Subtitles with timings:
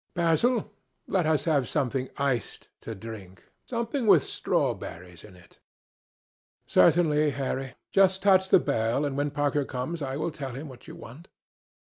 [0.15, 0.73] Basil,
[1.05, 5.59] let us have something iced to drink, something with strawberries in it."
[6.65, 7.75] "Certainly, Harry.
[7.91, 11.27] Just touch the bell, and when Parker comes I will tell him what you want.